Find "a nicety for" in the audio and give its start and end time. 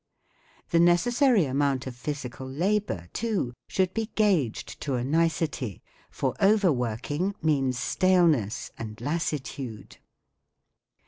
4.95-6.33